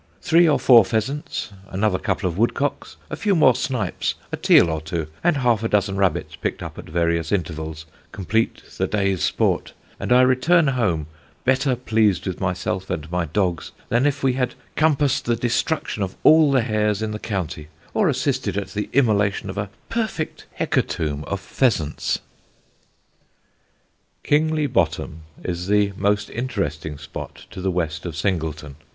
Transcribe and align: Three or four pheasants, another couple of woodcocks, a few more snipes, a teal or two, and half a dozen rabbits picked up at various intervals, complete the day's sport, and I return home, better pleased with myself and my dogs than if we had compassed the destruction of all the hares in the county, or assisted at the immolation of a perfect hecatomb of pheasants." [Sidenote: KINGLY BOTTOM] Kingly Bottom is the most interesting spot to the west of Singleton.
Three 0.19 0.49
or 0.49 0.57
four 0.59 0.83
pheasants, 0.83 1.51
another 1.69 1.99
couple 1.99 2.27
of 2.27 2.35
woodcocks, 2.35 2.97
a 3.11 3.15
few 3.15 3.35
more 3.35 3.53
snipes, 3.55 4.15
a 4.31 4.35
teal 4.35 4.71
or 4.71 4.81
two, 4.81 5.05
and 5.23 5.37
half 5.37 5.61
a 5.61 5.67
dozen 5.67 5.95
rabbits 5.95 6.35
picked 6.35 6.63
up 6.63 6.79
at 6.79 6.89
various 6.89 7.31
intervals, 7.31 7.85
complete 8.11 8.63
the 8.79 8.87
day's 8.87 9.21
sport, 9.21 9.73
and 9.99 10.11
I 10.11 10.21
return 10.21 10.69
home, 10.69 11.05
better 11.45 11.75
pleased 11.75 12.25
with 12.25 12.39
myself 12.39 12.89
and 12.89 13.11
my 13.11 13.25
dogs 13.25 13.73
than 13.89 14.07
if 14.07 14.23
we 14.23 14.33
had 14.33 14.55
compassed 14.75 15.25
the 15.25 15.35
destruction 15.35 16.01
of 16.01 16.15
all 16.23 16.51
the 16.51 16.63
hares 16.63 17.03
in 17.03 17.11
the 17.11 17.19
county, 17.19 17.67
or 17.93 18.09
assisted 18.09 18.57
at 18.57 18.69
the 18.69 18.89
immolation 18.93 19.51
of 19.51 19.57
a 19.59 19.69
perfect 19.87 20.47
hecatomb 20.53 21.23
of 21.25 21.39
pheasants." 21.39 22.21
[Sidenote: 24.23 24.23
KINGLY 24.23 24.65
BOTTOM] 24.65 24.65
Kingly 24.67 24.67
Bottom 25.13 25.21
is 25.43 25.67
the 25.67 25.91
most 25.95 26.31
interesting 26.31 26.97
spot 26.97 27.45
to 27.51 27.61
the 27.61 27.69
west 27.69 28.07
of 28.07 28.15
Singleton. 28.15 28.77